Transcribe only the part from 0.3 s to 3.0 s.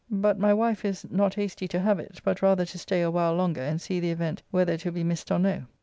my wife is not hasty to have it, but rather to